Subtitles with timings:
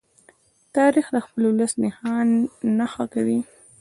[0.75, 2.27] تاریخ د خپل ولس نښان
[2.77, 3.39] نښه کوي.